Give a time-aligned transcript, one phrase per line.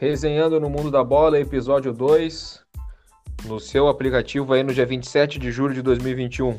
[0.00, 2.64] Resenhando no Mundo da Bola, episódio 2,
[3.44, 6.58] no seu aplicativo aí no dia 27 de julho de 2021.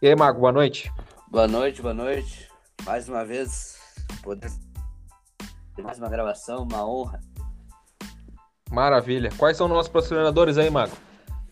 [0.00, 0.90] E aí, Mago, boa noite.
[1.30, 2.48] Boa noite, boa noite.
[2.86, 3.78] Mais uma vez,
[4.22, 4.50] poder
[5.82, 7.20] mais uma gravação, uma honra.
[8.70, 9.28] Maravilha.
[9.36, 10.96] Quais são nossos patrocinadores aí, Mago?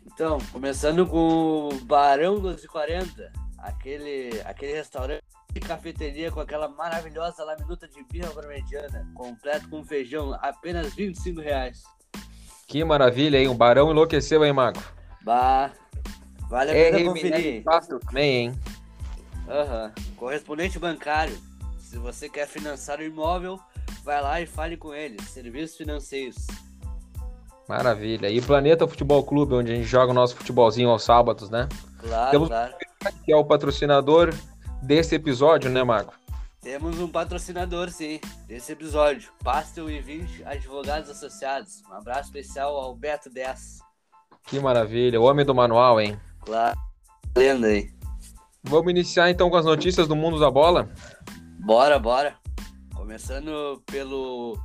[0.06, 5.25] Então, começando com o Barão 1240, aquele, aquele restaurante
[5.60, 11.82] cafeteria com aquela maravilhosa laminuta de birra parmegiana, completo com feijão, apenas 25 reais.
[12.66, 13.48] Que maravilha, hein?
[13.48, 14.80] O Barão enlouqueceu, hein, Mago?
[15.22, 15.70] Bah,
[16.48, 17.62] vale a pena conferir.
[17.62, 18.60] Fácil também, hein?
[19.48, 19.92] Aham.
[20.16, 21.36] Correspondente bancário.
[21.78, 23.60] Se você quer financiar o imóvel,
[24.04, 25.22] vai lá e fale com eles.
[25.28, 26.46] Serviços financeiros.
[27.68, 28.28] Maravilha.
[28.28, 31.68] E Planeta Futebol Clube, onde a gente joga o nosso futebolzinho aos sábados, né?
[31.98, 32.74] Claro, Temos claro.
[33.24, 34.32] que é o patrocinador
[34.86, 36.12] desse episódio, né, Mago?
[36.62, 39.30] Temos um patrocinador, sim, desse episódio.
[39.42, 41.82] Pastel e 20 Advogados Associados.
[41.88, 43.80] Um abraço especial ao Beto 10.
[44.44, 45.20] Que maravilha.
[45.20, 46.18] O homem do manual, hein?
[46.40, 46.78] Claro.
[47.36, 47.90] Lenda aí.
[48.62, 50.88] Vamos iniciar então com as notícias do mundo da bola.
[51.58, 52.36] Bora, bora.
[52.94, 54.58] Começando pelo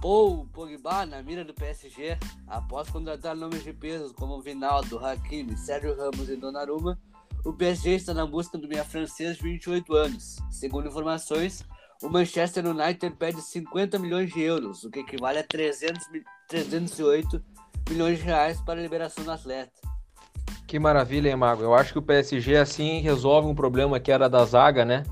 [0.00, 2.18] Paul Pogba na mira do PSG.
[2.46, 6.98] Após contratar nomes de pesos como Vinaldo, Hakimi, Sérgio Ramos e Donnarumma,
[7.44, 10.36] o PSG está na busca do meia francês de 28 anos.
[10.50, 11.64] Segundo informações,
[12.02, 17.42] o Manchester United pede 50 milhões de euros, o que equivale a 300, mi- 308
[17.88, 19.72] milhões de reais para a liberação do atleta.
[20.66, 21.62] Que maravilha, hein, Mago?
[21.62, 25.02] Eu acho que o PSG assim resolve um problema que era da zaga, né?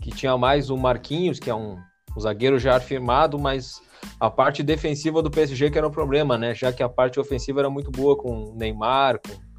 [0.00, 1.76] Que tinha mais o Marquinhos, que é um,
[2.16, 3.82] um zagueiro já afirmado, mas
[4.20, 6.54] a parte defensiva do PSG que era um problema, né?
[6.54, 9.49] Já que a parte ofensiva era muito boa com o Neymar, com...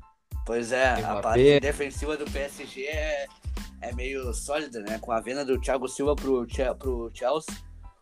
[0.46, 3.28] Pois é, a parte defensiva do PSG é,
[3.82, 4.98] é meio sólida, né?
[5.00, 6.48] Com a venda do Thiago Silva pro,
[6.78, 7.56] pro Chelsea,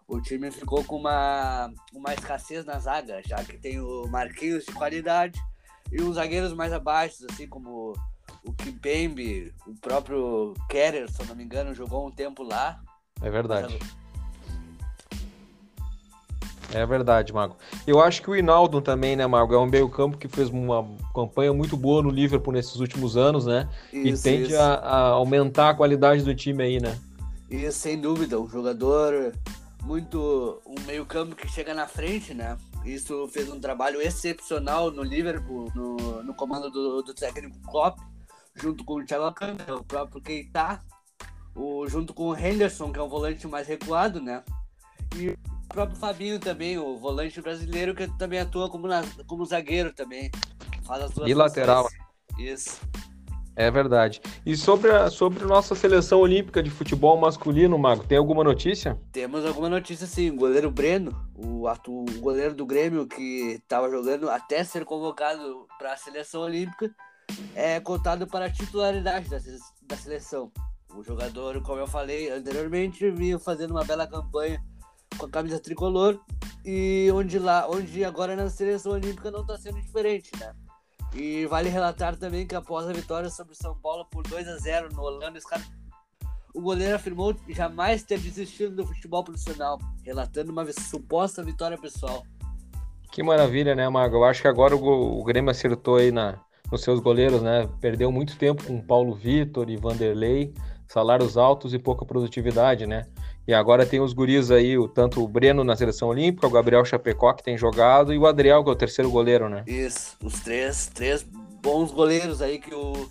[0.07, 4.71] o time ficou com uma, uma escassez na zaga, já que tem o Marquinhos de
[4.71, 5.39] qualidade
[5.91, 7.93] e uns zagueiros mais abaixo, assim como
[8.43, 12.81] o Kimpembe, o próprio Kerer, se eu não me engano, jogou um tempo lá.
[13.21, 13.77] É verdade.
[16.73, 17.57] É verdade, Mago.
[17.87, 19.53] Eu acho que o Hinaldo também, né, Mago?
[19.53, 23.45] É um meio campo que fez uma campanha muito boa no Liverpool nesses últimos anos,
[23.45, 23.67] né?
[23.91, 26.97] Isso, e tende a, a aumentar a qualidade do time aí, né?
[27.49, 29.33] E sem dúvida, um jogador
[29.83, 30.61] muito.
[30.65, 32.57] um meio-campo que chega na frente, né?
[32.85, 37.99] Isso fez um trabalho excepcional no Liverpool, no, no comando do, do técnico Klopp,
[38.55, 40.79] junto com o Thiago Alcântara, o próprio Keita,
[41.55, 44.43] o, junto com o Henderson, que é um volante mais recuado, né?
[45.15, 45.35] E
[45.69, 50.31] o próprio Fabinho também, o volante brasileiro, que também atua como, na- como zagueiro também.
[50.83, 51.87] Faz as duas E lateral.
[52.37, 52.79] Isso.
[53.55, 54.21] É verdade.
[54.45, 58.97] E sobre a, sobre nossa seleção olímpica de futebol masculino, Mago, tem alguma notícia?
[59.11, 60.31] Temos alguma notícia sim.
[60.31, 65.67] O goleiro Breno, o, atu- o goleiro do Grêmio que estava jogando até ser convocado
[65.77, 66.89] para a seleção olímpica,
[67.53, 69.37] é cotado para a titularidade da,
[69.83, 70.51] da seleção.
[70.95, 74.59] O jogador, como eu falei anteriormente, vinha fazendo uma bela campanha
[75.19, 76.19] com a camisa tricolor
[76.65, 80.53] e onde lá, onde agora na seleção olímpica não está sendo diferente, né?
[81.13, 84.93] E vale relatar também que após a vitória sobre São Paulo por 2 a 0
[84.93, 85.39] no Holanda
[86.53, 92.23] o goleiro afirmou jamais ter desistido do futebol profissional, relatando uma suposta vitória pessoal.
[93.11, 94.17] Que maravilha, né, Mago?
[94.17, 96.39] Eu acho que agora o, o Grêmio acertou aí na,
[96.71, 97.67] nos seus goleiros, né?
[97.79, 100.53] Perdeu muito tempo com Paulo Vitor e Vanderlei,
[100.87, 103.07] salários altos e pouca produtividade, né?
[103.49, 106.85] E agora tem os guris aí, o, tanto o Breno na seleção olímpica, o Gabriel
[106.85, 109.63] Chapecó, que tem jogado, e o Adriel, que é o terceiro goleiro, né?
[109.65, 113.09] Isso, os três, três bons goleiros aí que o,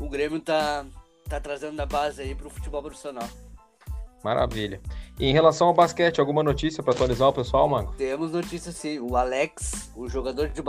[0.00, 0.86] o Grêmio tá,
[1.28, 3.28] tá trazendo da base aí pro futebol profissional.
[4.24, 4.80] Maravilha.
[5.18, 7.92] E em relação ao basquete, alguma notícia para atualizar o pessoal, Mago?
[7.98, 10.62] Temos notícia sim, o Alex, o jogador de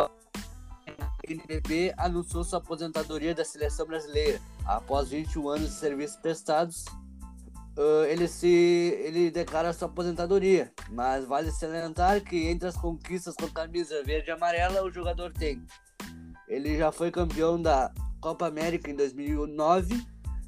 [1.26, 4.42] NBB anunciou sua aposentadoria da seleção brasileira.
[4.66, 6.84] Após 21 anos de serviços prestados,
[7.78, 13.50] ah, ele se ele declara sua aposentadoria, mas vale salientar que entre as conquistas com
[13.50, 15.62] camisa verde e amarela o jogador tem.
[16.48, 17.92] Ele já foi campeão da
[18.22, 20.06] Copa América em 2009,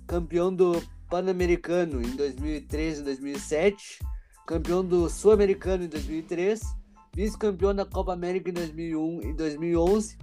[0.07, 3.99] campeão do Pan-Americano em 2013 e 2007,
[4.45, 6.61] campeão do Sul-Americano em 2003,
[7.13, 10.17] vice-campeão da Copa América em 2001 e 2011.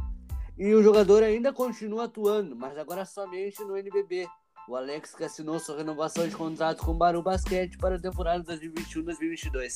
[0.56, 4.28] E o jogador ainda continua atuando, mas agora somente no NBB.
[4.68, 8.42] O Alex que assinou sua renovação de contrato com o Baru Basquete para a temporada
[8.44, 9.72] 2021-2022.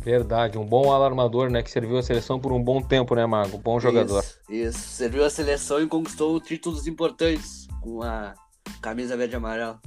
[0.00, 1.62] Verdade, um bom alarmador, né?
[1.62, 3.58] Que serviu a seleção por um bom tempo, né, Mago?
[3.58, 4.20] Bom jogador.
[4.20, 4.78] Isso, isso.
[4.78, 8.34] Serviu a seleção e conquistou títulos importantes com a
[8.80, 9.80] camisa verde e amarela.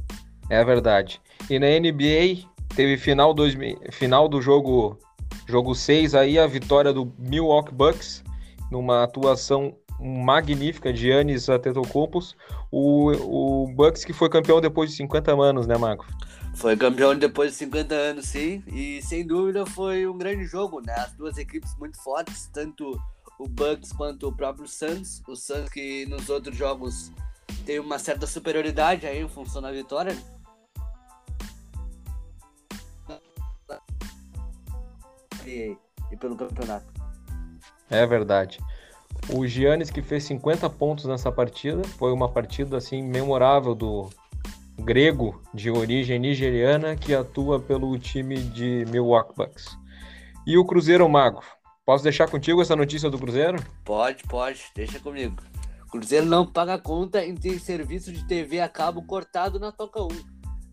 [0.49, 1.19] É verdade.
[1.49, 4.99] E na NBA teve final, 2000, final do jogo
[5.47, 8.23] Jogo 6 aí, a vitória do Milwaukee Bucks,
[8.71, 12.19] numa atuação magnífica de Yannis Antetokounmpo,
[12.71, 16.05] o, o Bucks que foi campeão depois de 50 anos, né, Marco?
[16.55, 20.93] Foi campeão depois de 50 anos, sim, e sem dúvida foi um grande jogo, né?
[20.93, 22.99] As duas equipes muito fortes, tanto
[23.39, 25.21] o Bucks quanto o próprio Suns.
[25.27, 27.11] O Suns que nos outros jogos
[27.65, 30.15] tem uma certa superioridade aí em função da vitória.
[35.45, 35.75] E,
[36.11, 36.85] e pelo campeonato.
[37.89, 38.59] É verdade.
[39.29, 44.09] O Giannis que fez 50 pontos nessa partida, foi uma partida assim memorável do
[44.79, 49.77] grego de origem nigeriana que atua pelo time de Milwaukee Bucks.
[50.45, 51.41] E o Cruzeiro Mago.
[51.85, 53.61] Posso deixar contigo essa notícia do Cruzeiro?
[53.83, 55.35] Pode, pode, deixa comigo.
[55.91, 60.07] Cruzeiro não paga conta em ter serviço de TV a cabo cortado na Toca 1.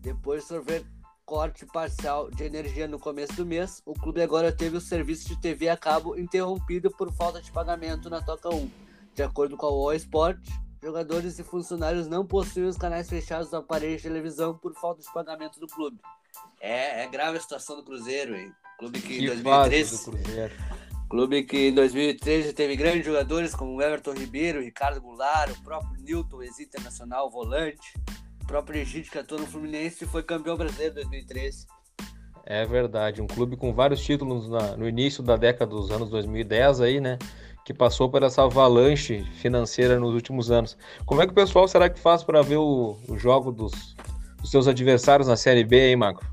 [0.01, 0.83] Depois de sofrer
[1.31, 5.39] corte parcial de energia no começo do mês, o clube agora teve o serviço de
[5.39, 8.69] TV a cabo interrompido por falta de pagamento na Toca 1.
[9.15, 10.37] De acordo com a UOL Sport,
[10.83, 15.09] jogadores e funcionários não possuem os canais fechados do aparelho de televisão por falta de
[15.13, 16.01] pagamento do clube.
[16.59, 18.51] É, é grave a situação do Cruzeiro, hein?
[18.77, 20.03] Clube que, que em 2013.
[20.03, 20.53] Cruzeiro.
[21.09, 26.43] Clube que em 2013 teve grandes jogadores como Everton Ribeiro, Ricardo Goulart, o próprio Newton,
[26.43, 27.93] ex-internacional, volante,
[28.51, 31.65] próprio Egito que atuou no Fluminense e foi campeão brasileiro em 2013.
[32.45, 36.81] É verdade, um clube com vários títulos na, no início da década dos anos 2010
[36.81, 37.17] aí, né?
[37.63, 40.77] Que passou por essa avalanche financeira nos últimos anos.
[41.05, 43.95] Como é que o pessoal será que faz para ver o, o jogo dos,
[44.41, 46.25] dos seus adversários na Série B, hein, Marco?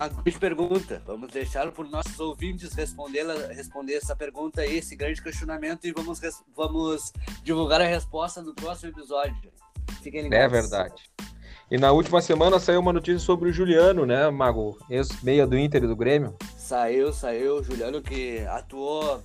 [0.00, 1.00] A grande pergunta.
[1.06, 3.24] Vamos deixar para os nossos ouvintes responder,
[3.54, 6.18] responder essa pergunta aí, esse grande questionamento, e vamos,
[6.56, 7.12] vamos
[7.44, 9.52] divulgar a resposta no próximo episódio.
[10.02, 10.44] Fiquem ligados.
[10.44, 11.12] É verdade.
[11.72, 14.76] E na última semana saiu uma notícia sobre o Juliano, né, Mago?
[14.90, 16.36] Ex-meia do Inter e do Grêmio.
[16.54, 17.64] Saiu, saiu.
[17.64, 19.22] Juliano que atuou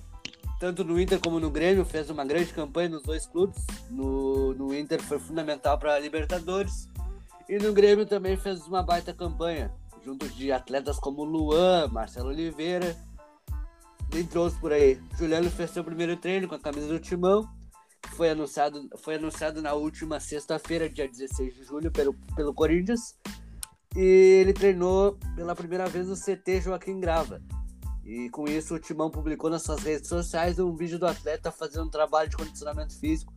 [0.58, 3.66] tanto no Inter como no Grêmio, fez uma grande campanha nos dois clubes.
[3.90, 6.88] No, no Inter foi fundamental para a Libertadores.
[7.50, 9.70] E no Grêmio também fez uma baita campanha
[10.02, 12.96] junto de atletas como Luan, Marcelo Oliveira,
[14.08, 14.98] dentre outros por aí.
[15.18, 17.46] Juliano fez seu primeiro treino com a camisa do Timão,
[18.14, 23.16] foi anunciado, foi anunciado na última sexta-feira, dia 16 de julho, pelo, pelo Corinthians.
[23.96, 27.40] E ele treinou pela primeira vez no CT Joaquim Grava.
[28.04, 31.86] E com isso o Timão publicou nas suas redes sociais um vídeo do atleta fazendo
[31.86, 33.32] um trabalho de condicionamento físico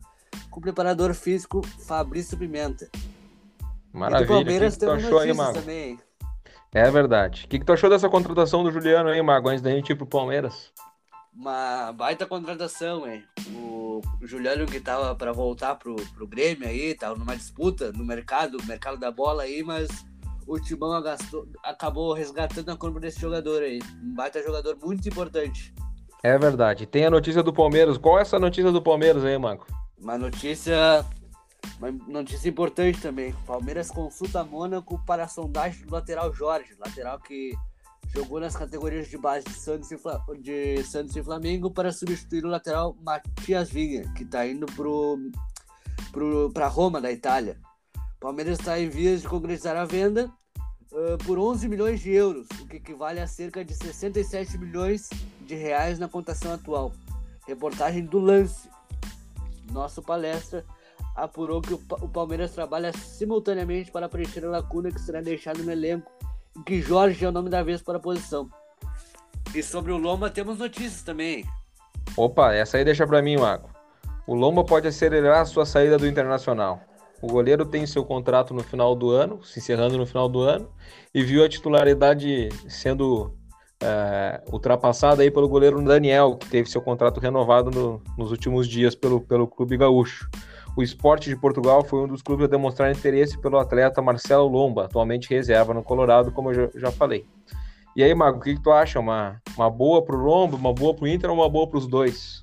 [0.50, 2.88] com o preparador físico Fabrício Pimenta.
[3.92, 4.24] Maravilha.
[4.24, 5.98] E do Palmeiras tem uma notícia também.
[6.74, 7.44] É verdade.
[7.44, 9.96] O que, que tu achou dessa contratação do Juliano aí, Mago, antes da gente ir
[9.96, 10.72] pro Palmeiras?
[11.34, 13.22] Uma baita contratação, hein?
[13.54, 13.81] O
[14.20, 18.98] Juliano que tava para voltar pro, pro Grêmio aí, tava numa disputa no mercado, mercado
[18.98, 19.88] da bola aí, mas
[20.46, 23.80] o Timão agastou, acabou resgatando a compra desse jogador aí.
[24.02, 25.74] Um baita jogador muito importante.
[26.22, 26.86] É verdade.
[26.86, 27.98] Tem a notícia do Palmeiras.
[27.98, 29.66] Qual é essa notícia do Palmeiras aí, Marco?
[29.98, 31.04] Uma notícia
[31.78, 37.52] uma notícia importante também: Palmeiras consulta Mônaco para a sondagem do lateral Jorge, lateral que
[38.14, 40.22] jogou nas categorias de base de Santos e, Fla...
[40.38, 44.66] de Santos e Flamengo para substituir o lateral Matias Vinha, que está indo
[46.52, 47.58] para Roma, da Itália.
[48.20, 50.30] Palmeiras está em vias de concretizar a venda
[50.92, 55.08] uh, por 11 milhões de euros, o que equivale a cerca de 67 milhões
[55.40, 56.92] de reais na contação atual.
[57.46, 58.68] Reportagem do Lance.
[59.72, 60.64] Nosso palestra
[61.16, 66.10] apurou que o Palmeiras trabalha simultaneamente para preencher a lacuna que será deixada no elenco
[66.66, 68.48] que Jorge é o nome da vez para a posição.
[69.54, 71.44] E sobre o Lomba temos notícias também.
[72.16, 73.70] Opa, essa aí deixa para mim, Marco.
[74.26, 76.80] O Lomba pode acelerar a sua saída do Internacional.
[77.20, 80.68] O goleiro tem seu contrato no final do ano, se encerrando no final do ano,
[81.14, 83.32] e viu a titularidade sendo
[83.80, 88.94] é, ultrapassada aí pelo goleiro Daniel, que teve seu contrato renovado no, nos últimos dias
[88.94, 90.28] pelo, pelo Clube Gaúcho.
[90.74, 94.86] O Esporte de Portugal foi um dos clubes a demonstrar interesse pelo atleta Marcelo Lomba,
[94.86, 97.26] atualmente reserva no Colorado, como eu já falei.
[97.94, 98.98] E aí, Mago, o que, que tu acha?
[98.98, 102.40] Uma, uma boa pro Lomba, uma boa pro Inter ou uma boa pros dois?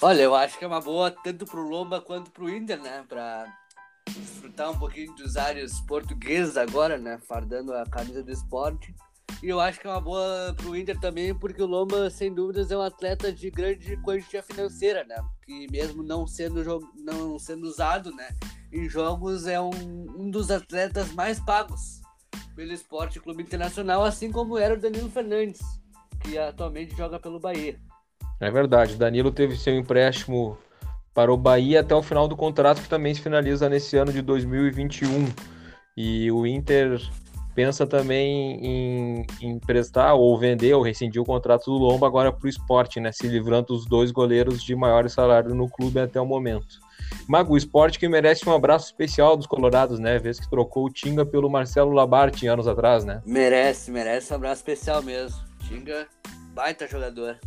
[0.00, 3.04] Olha, eu acho que é uma boa tanto pro Lomba quanto pro Inter, né?
[3.08, 3.46] Pra
[4.08, 7.18] desfrutar um pouquinho dos áreas portugueses agora, né?
[7.26, 8.94] Fardando a camisa do esporte.
[9.42, 12.70] E eu acho que é uma boa pro Inter também, porque o Lomba, sem dúvidas,
[12.70, 15.16] é um atleta de grande quantia financeira, né?
[15.46, 16.62] Que mesmo não sendo,
[16.96, 18.28] não sendo usado, né?
[18.70, 19.70] Em jogos é um,
[20.18, 22.02] um dos atletas mais pagos
[22.54, 25.60] pelo Esporte Clube Internacional, assim como era o Danilo Fernandes,
[26.20, 27.78] que atualmente joga pelo Bahia.
[28.38, 30.58] É verdade, Danilo teve seu empréstimo
[31.14, 34.20] para o Bahia até o final do contrato, que também se finaliza nesse ano de
[34.20, 35.26] 2021.
[35.96, 37.00] E o Inter
[37.54, 42.46] pensa também em, em emprestar ou vender ou rescindir o contrato do Lomba agora para
[42.46, 43.12] o esporte, né?
[43.12, 46.80] Se livrando dos dois goleiros de maior salário no clube até o momento.
[47.28, 50.18] Mago, o esporte que merece um abraço especial dos colorados, né?
[50.18, 53.22] Vez que trocou o Tinga pelo Marcelo Labarte anos atrás, né?
[53.24, 55.38] Merece, merece um abraço especial mesmo.
[55.66, 56.06] Tinga,
[56.54, 57.38] baita jogador.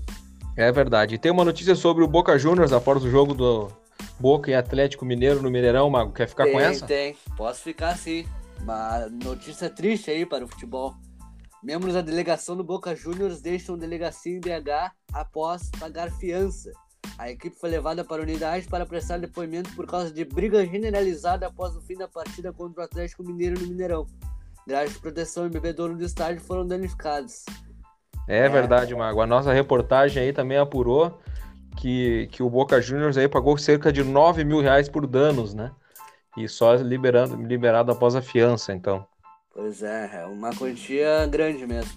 [0.56, 1.16] É verdade.
[1.16, 3.72] E tem uma notícia sobre o Boca Juniors após o jogo do
[4.20, 6.12] Boca e Atlético Mineiro no Mineirão, Mago.
[6.12, 6.86] Quer ficar tem, com essa?
[6.86, 8.26] Tem, posso ficar sim.
[8.62, 10.96] Uma notícia triste aí para o futebol.
[11.64, 16.72] Membros da delegação do Boca Juniors deixam delegacia em BH após pagar fiança.
[17.18, 21.48] A equipe foi levada para a unidade para prestar depoimento por causa de briga generalizada
[21.48, 24.06] após o fim da partida contra o Atlético Mineiro no Mineirão.
[24.68, 27.46] Grades de proteção e bebedouro do estádio foram danificados.
[28.28, 29.22] É, é verdade, Mago.
[29.22, 31.20] A nossa reportagem aí também apurou
[31.78, 35.72] que, que o Boca Juniors aí pagou cerca de 9 mil reais por danos, né?
[36.38, 39.06] E só liberando, liberado após a fiança, então.
[39.54, 41.92] Pois é, é uma quantia grande mesmo.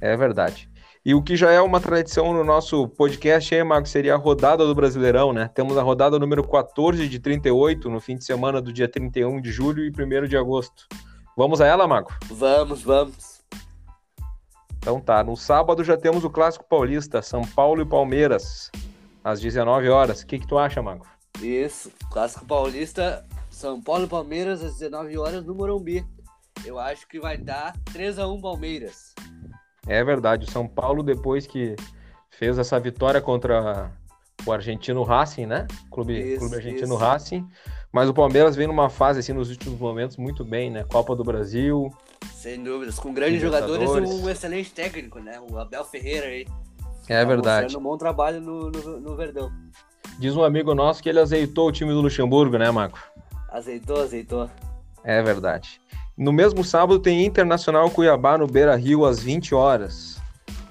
[0.00, 0.68] É verdade.
[1.04, 4.66] E o que já é uma tradição no nosso podcast, hein, Marcos, seria a rodada
[4.66, 5.48] do Brasileirão, né?
[5.54, 9.50] Temos a rodada número 14 de 38, no fim de semana do dia 31 de
[9.50, 10.86] julho e 1 de agosto.
[11.36, 12.14] Vamos a ela, Marco?
[12.26, 13.38] Vamos, vamos.
[14.78, 18.70] Então tá, no sábado já temos o Clássico Paulista, São Paulo e Palmeiras,
[19.22, 20.22] às 19 horas.
[20.22, 21.06] O que, que tu acha, Marco?
[21.40, 23.24] Isso, Clássico Paulista,
[23.58, 26.06] são Paulo e Palmeiras às 19 horas no Morumbi.
[26.64, 29.14] Eu acho que vai dar 3 a 1 Palmeiras.
[29.84, 31.74] É verdade, o São Paulo depois que
[32.30, 33.90] fez essa vitória contra
[34.46, 35.66] o argentino Racing, né?
[35.90, 36.96] Clube, isso, clube argentino isso.
[36.96, 37.48] Racing.
[37.90, 40.84] Mas o Palmeiras vem numa fase assim nos últimos momentos muito bem, né?
[40.84, 41.90] Copa do Brasil.
[42.32, 45.40] Sem dúvidas, com grandes jogadores e um excelente técnico, né?
[45.50, 46.46] O Abel Ferreira aí.
[47.08, 47.62] É tá verdade.
[47.64, 49.50] Fazendo um bom trabalho no, no, no Verdão.
[50.20, 53.00] Diz um amigo nosso que ele azeitou o time do Luxemburgo, né, Marco?
[53.48, 54.50] Azeitou, azeitou.
[55.04, 55.80] É verdade.
[56.16, 60.20] No mesmo sábado tem Internacional Cuiabá no Beira Rio às 20 horas.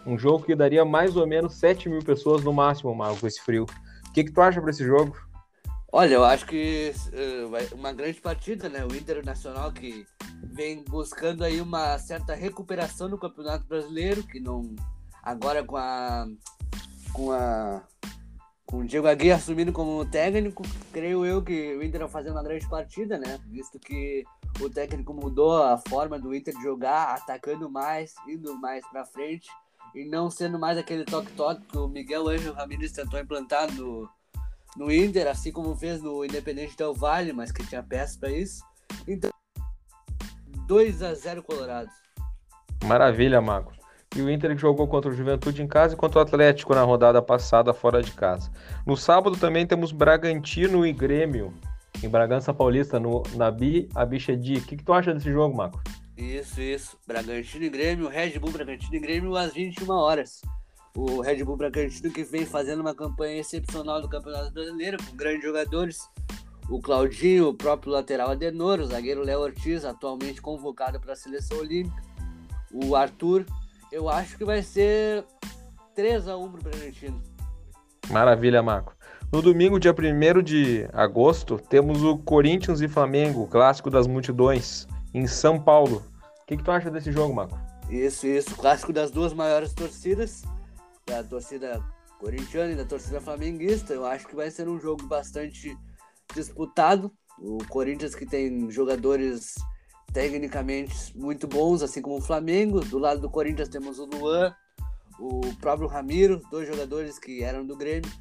[0.05, 3.41] Um jogo que daria mais ou menos 7 mil pessoas no máximo, Marco, com esse
[3.41, 3.65] frio.
[4.07, 5.17] O que, que tu acha para esse jogo?
[5.91, 8.85] Olha, eu acho que uh, uma grande partida, né?
[8.85, 10.05] O Internacional que
[10.43, 14.75] vem buscando aí uma certa recuperação no Campeonato Brasileiro, que não
[15.23, 16.27] agora com a
[17.13, 17.81] com a
[18.67, 22.43] com o Diego Aguirre assumindo como técnico, creio eu que o Inter vai fazer uma
[22.43, 23.39] grande partida, né?
[23.47, 24.25] Visto que
[24.59, 29.47] o técnico mudou a forma do Inter jogar, atacando mais, indo mais para frente
[29.95, 34.07] e não sendo mais aquele toque-toque que o Miguel Ângelo Ramírez tentou implantar no,
[34.75, 38.61] no Inter, assim como fez no Independente Del Vale, mas que tinha peças para isso.
[39.07, 39.31] Então,
[40.67, 41.93] 2 a 0 Colorados.
[42.83, 43.76] Maravilha, Marco
[44.21, 47.73] o Inter jogou contra o Juventude em casa e contra o Atlético na rodada passada
[47.73, 48.51] fora de casa.
[48.85, 51.53] No sábado também temos Bragantino e Grêmio
[52.03, 54.55] em Bragança Paulista, no, na Bi, a Bichedi.
[54.55, 55.81] O que, que tu acha desse jogo, Marco?
[56.15, 56.97] Isso, isso.
[57.05, 60.41] Bragantino e Grêmio, Red Bull Bragantino e Grêmio às 21 horas.
[60.95, 65.43] O Red Bull Bragantino que vem fazendo uma campanha excepcional do Campeonato Brasileiro, com grandes
[65.43, 65.99] jogadores.
[66.69, 71.59] O Claudinho, o próprio lateral Adenor, o zagueiro Léo Ortiz, atualmente convocado para a seleção
[71.59, 72.01] olímpica.
[72.73, 73.45] O Arthur,
[73.91, 75.25] eu acho que vai ser
[75.95, 77.21] 3 a 1 pro Bragantino.
[78.09, 78.95] Maravilha, Marco.
[79.31, 85.27] No domingo, dia 1 de agosto, temos o Corinthians e Flamengo, clássico das multidões, em
[85.27, 86.03] São Paulo.
[86.41, 87.59] O que, que tu acha desse jogo, Marco?
[87.89, 88.55] Isso, isso.
[88.55, 90.43] Clássico das duas maiores torcidas,
[91.05, 91.83] da torcida
[92.19, 93.93] corintiana e da torcida flamenguista.
[93.93, 95.77] Eu acho que vai ser um jogo bastante
[96.33, 97.11] disputado.
[97.39, 99.55] O Corinthians que tem jogadores
[100.17, 102.79] tecnicamente muito bons, assim como o Flamengo.
[102.79, 104.51] Do lado do Corinthians temos o Luan,
[105.19, 108.11] o próprio Ramiro, dois jogadores que eram do Grêmio,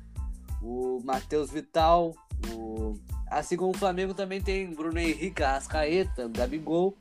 [0.62, 2.15] o Matheus Vital,
[2.53, 2.93] o...
[3.31, 6.95] assim como o Flamengo também tem Bruno Henrique, Arrascaeta, Gabigol.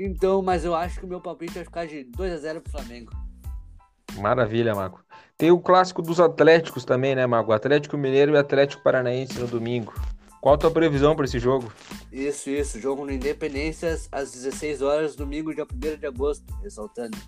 [0.00, 2.72] Então, mas eu acho que o meu palpite vai ficar de 2 a 0 pro
[2.72, 3.12] Flamengo.
[4.16, 5.04] Maravilha, Marco.
[5.36, 7.52] Tem o clássico dos Atléticos também, né, Marco?
[7.52, 9.92] Atlético Mineiro e Atlético Paranaense no domingo.
[10.40, 11.72] Qual a tua previsão para esse jogo?
[12.12, 12.80] Isso, isso.
[12.80, 17.18] Jogo no Independências às 16 horas, domingo, dia 1 de agosto, ressaltando.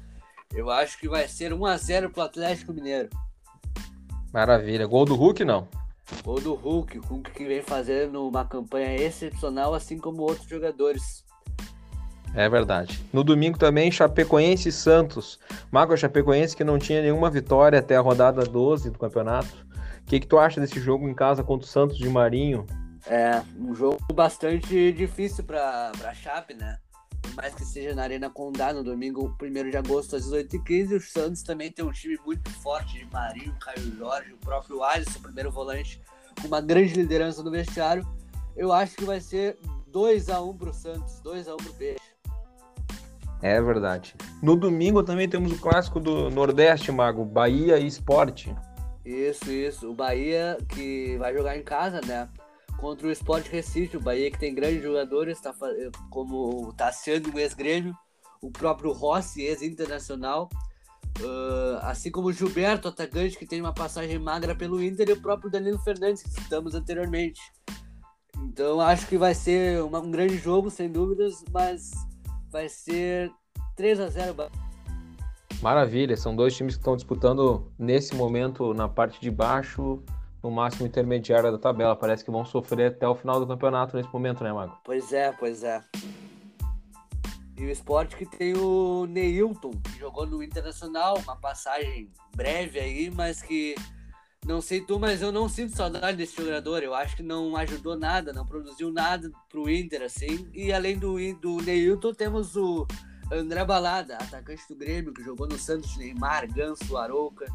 [0.55, 3.09] Eu acho que vai ser 1x0 pro Atlético Mineiro.
[4.33, 4.87] Maravilha.
[4.87, 5.67] Gol do Hulk, não?
[6.25, 6.99] Gol do Hulk.
[6.99, 11.25] O Hulk que vem fazendo uma campanha excepcional, assim como outros jogadores.
[12.35, 13.05] É verdade.
[13.12, 15.38] No domingo também, Chapecoense e Santos.
[15.71, 19.67] Mago Chapecoense que não tinha nenhuma vitória até a rodada 12 do campeonato.
[20.02, 22.67] O que, que tu acha desse jogo em casa contra o Santos de Marinho?
[23.07, 26.78] É, um jogo bastante difícil para a Chape, né?
[27.23, 31.00] Por mais que seja na Arena Condá no domingo 1 de agosto às 18h15, o
[31.00, 35.50] Santos também tem um time muito forte de Marinho, Caio Jorge, o próprio Alisson, primeiro
[35.50, 36.00] volante,
[36.40, 38.07] com uma grande liderança no vestiário.
[38.57, 39.59] Eu acho que vai ser
[39.92, 42.00] 2x1 pro Santos, 2x1 pro Peixe.
[43.42, 44.14] É verdade.
[44.42, 48.54] No domingo também temos o clássico do Nordeste, Mago, Bahia e Esporte.
[49.04, 49.90] Isso, isso.
[49.90, 52.28] O Bahia que vai jogar em casa, né?
[52.81, 53.97] Contra o Sport Recife.
[53.97, 55.55] O Bahia que tem grandes jogadores, tá,
[56.09, 57.95] como o Tassiano, ex-grêmio,
[58.41, 60.49] o próprio Rossi, ex-internacional.
[61.21, 65.21] Uh, assim como o Gilberto, atacante, que tem uma passagem magra pelo Inter, e o
[65.21, 67.41] próprio Danilo Fernandes, que citamos anteriormente.
[68.39, 71.91] Então acho que vai ser uma, um grande jogo, sem dúvidas, mas
[72.51, 73.31] vai ser
[73.77, 74.51] 3 a 0
[75.63, 80.03] Maravilha, são dois times que estão disputando nesse momento na parte de baixo,
[80.43, 81.97] no máximo intermediário da tabela.
[81.97, 84.79] Parece que vão sofrer até o final do campeonato nesse momento, né, Mago?
[84.85, 85.83] Pois é, pois é.
[87.57, 93.11] E o esporte que tem o Neilton, que jogou no Internacional, uma passagem breve aí,
[93.11, 93.75] mas que
[94.47, 96.83] não sei tu, mas eu não sinto saudade desse jogador.
[96.83, 100.49] Eu acho que não ajudou nada, não produziu nada pro Inter, assim.
[100.55, 102.87] E além do, do Neilton, temos o
[103.31, 107.47] André Balada, atacante do Grêmio, que jogou no Santos Neymar, Ganso, Arouca.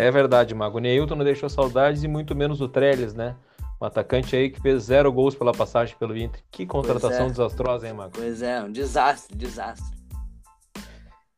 [0.00, 0.78] É verdade, Mago.
[0.78, 3.36] O Neilton não deixou saudades e muito menos o Trellis, né?
[3.78, 6.42] Um atacante aí que fez zero gols pela passagem pelo Inter.
[6.50, 7.28] Que contratação é.
[7.28, 8.12] desastrosa, hein, Mago?
[8.14, 9.94] Pois é, um desastre, desastre.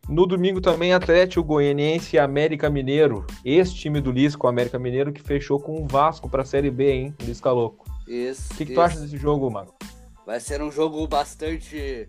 [0.09, 3.27] No domingo também, Atlético Goianiense e América Mineiro.
[3.45, 6.71] Esse time do Lisco, o América Mineiro, que fechou com o Vasco para a Série
[6.71, 7.15] B, hein?
[7.21, 7.85] Lisca louco.
[8.07, 8.53] Isso.
[8.53, 9.75] O que, que tu acha desse jogo, Mago?
[10.25, 12.09] Vai ser um jogo bastante.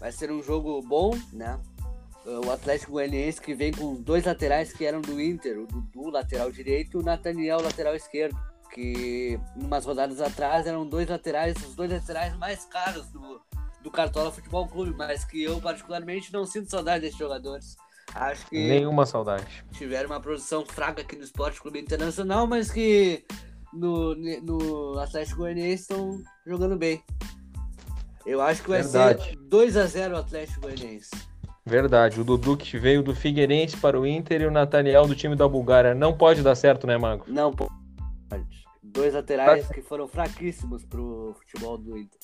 [0.00, 1.60] Vai ser um jogo bom, né?
[2.24, 6.52] O Atlético Goianiense que vem com dois laterais que eram do Inter, o Dudu, lateral
[6.52, 8.38] direito, e o Nathaniel, lateral esquerdo.
[8.72, 13.40] Que umas rodadas atrás eram dois laterais, os dois laterais mais caros do,
[13.82, 17.76] do Cartola Futebol Clube, mas que eu particularmente não sinto saudade desses jogadores.
[18.14, 19.64] Acho que nenhuma saudade.
[19.72, 23.24] Tiveram uma produção fraca aqui no Esporte Clube Internacional, mas que
[23.72, 27.02] no, no Atlético Goianiense estão jogando bem.
[28.24, 29.24] Eu acho que vai Verdade.
[29.24, 31.10] ser 2 a 0 o Atlético Goianiense.
[31.64, 32.20] Verdade.
[32.20, 35.46] O Dudu que veio do Figueirense para o Inter e o Nathaniel do time da
[35.46, 35.94] Bulgária.
[35.94, 37.24] Não pode dar certo, né, Mago?
[37.28, 37.72] Não pode.
[38.82, 42.18] Dois laterais que foram fraquíssimos para o futebol do Inter.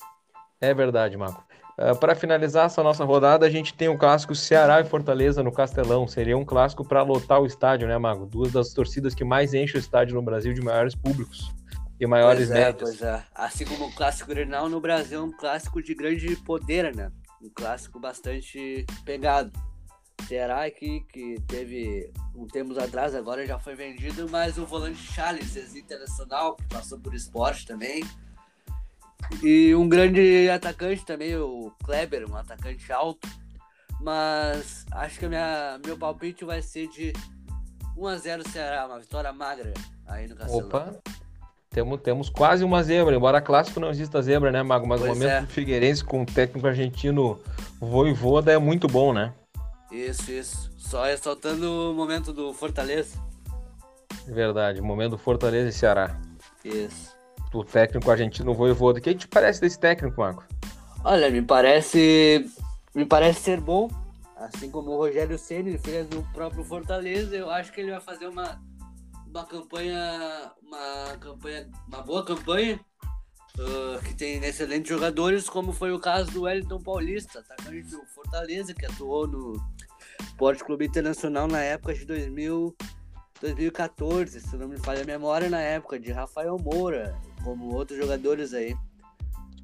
[0.60, 1.42] É verdade, Marco.
[1.78, 5.52] Uh, para finalizar essa nossa rodada, a gente tem o clássico Ceará e Fortaleza no
[5.52, 6.08] Castelão.
[6.08, 8.26] Seria um clássico para lotar o estádio, né, Mago?
[8.26, 11.54] Duas das torcidas que mais enchem o estádio no Brasil de maiores públicos
[12.00, 12.90] e maiores pois é, médias.
[12.90, 13.22] Pois é.
[13.32, 17.12] Assim como o clássico Grenal no Brasil é um clássico de grande poder, né?
[17.42, 19.52] Um clássico bastante pegado.
[20.26, 25.56] Ceará que, que teve um tempos atrás, agora já foi vendido, mas o volante Charles,
[25.56, 28.02] ex-internacional, que passou por esporte também,
[29.42, 33.28] e um grande atacante também, o Kleber, um atacante alto.
[34.00, 37.12] Mas acho que minha, meu palpite vai ser de
[37.96, 39.74] 1x0 Ceará, uma vitória magra
[40.06, 40.66] aí no Castelo.
[40.66, 41.00] Opa!
[41.70, 44.86] Temos, temos quase uma zebra, embora clássico não exista zebra, né, Mago?
[44.86, 45.40] Mas pois o momento é.
[45.42, 47.38] do Figueirense com o técnico argentino
[47.80, 49.32] Voivoda é muito bom, né?
[49.92, 50.70] Isso, isso.
[50.76, 53.18] Só ressaltando o momento do Fortaleza.
[54.26, 56.18] Verdade, o momento do Fortaleza e Ceará.
[56.64, 57.18] Isso
[57.56, 58.98] o técnico argentino Voivoda.
[58.98, 60.44] O que te parece desse técnico, Marco?
[61.04, 62.50] Olha, me parece
[62.94, 63.88] me parece ser bom,
[64.36, 67.36] assim como o Rogério Ceni fez no próprio Fortaleza.
[67.36, 68.60] Eu acho que ele vai fazer uma
[69.30, 72.80] uma campanha uma campanha uma boa campanha
[73.58, 78.74] uh, que tem excelentes jogadores, como foi o caso do Wellington Paulista, atacante do Fortaleza
[78.74, 79.52] que atuou no
[80.20, 82.76] Esporte Clube Internacional na época de 2000
[83.40, 87.14] 2014, se não me falha a memória, na época de Rafael Moura,
[87.44, 88.74] como outros jogadores aí.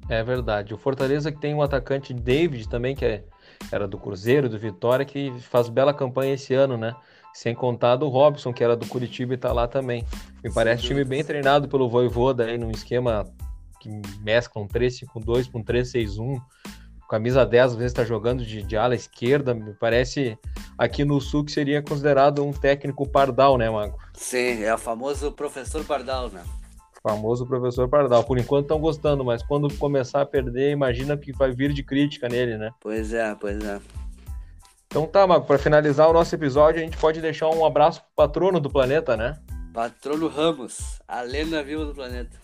[0.07, 0.73] É verdade.
[0.73, 3.25] O Fortaleza que tem um atacante David também, que é,
[3.71, 6.95] era do Cruzeiro, do Vitória, que faz bela campanha esse ano, né?
[7.35, 10.05] Sem contar do Robson, que era do Curitiba e tá lá também.
[10.41, 13.27] Me parece um time bem treinado pelo Voivoda aí, num esquema
[13.81, 13.89] que
[14.21, 16.41] mescla um 3-5-2 com um 3-6-1.
[17.09, 19.53] Camisa 10 às vezes está jogando de, de ala esquerda.
[19.53, 20.39] Me parece
[20.77, 23.99] aqui no Sul que seria considerado um técnico pardal, né, Mago?
[24.13, 26.41] Sim, é o famoso professor pardal, né?
[27.03, 28.23] famoso professor Pardal.
[28.23, 32.27] Por enquanto estão gostando, mas quando começar a perder, imagina que vai vir de crítica
[32.27, 32.71] nele, né?
[32.81, 33.79] Pois é, pois é.
[34.95, 38.11] Então tá, Marco, para finalizar o nosso episódio, a gente pode deixar um abraço pro
[38.15, 39.37] patrono do planeta, né?
[39.73, 42.39] Patrono Ramos, a lenda viva do planeta.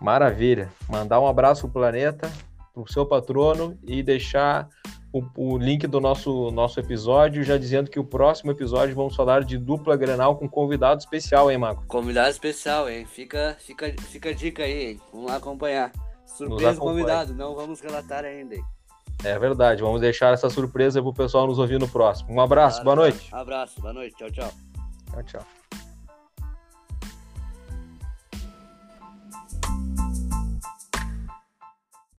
[0.00, 0.72] Maravilha.
[0.88, 2.32] Mandar um abraço pro planeta,
[2.72, 4.66] pro seu patrono e deixar
[5.12, 9.44] o, o, link do nosso, nosso episódio, já dizendo que o próximo episódio vamos falar
[9.44, 11.84] de dupla Grenal com convidado especial, hein, Marco?
[11.86, 13.04] Convidado especial, hein?
[13.04, 15.00] Fica, fica, fica a dica aí, hein?
[15.12, 15.92] Vamos lá acompanhar.
[16.24, 18.64] Surpresa convidado, não vamos relatar ainda, hein?
[19.24, 22.32] É verdade, vamos deixar essa surpresa pro pessoal nos ouvir no próximo.
[22.32, 23.28] Um abraço, claro, boa noite.
[23.32, 24.52] Abraço, boa noite, tchau, tchau.
[25.10, 25.63] Tchau, tchau.